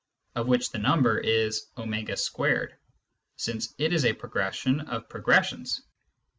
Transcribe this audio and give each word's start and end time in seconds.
of 0.33 0.47
which 0.47 0.71
the 0.71 0.79
number 0.79 1.19
is 1.19 1.67
w 1.77 2.05
2, 2.07 2.67
since 3.35 3.75
it 3.77 3.93
is 3.93 4.03
a 4.03 4.13
progression 4.13 4.79
of 4.81 5.07
progressions. 5.07 5.83